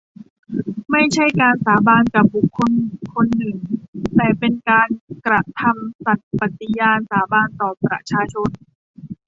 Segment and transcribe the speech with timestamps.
[0.91, 2.71] ไม่ใช่การสาบานกับบุคคล
[3.13, 3.57] คนหนึ่ง
[4.15, 4.87] แต่เป็นการ
[5.25, 8.49] กระทำสัตย์ปฏิญาณสาบานต่อประชาชน